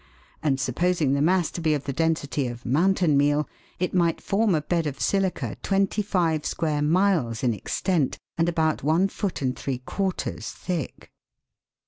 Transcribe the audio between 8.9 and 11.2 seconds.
foot and three quarters thick.